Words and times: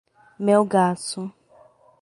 Melgaço 0.39 1.29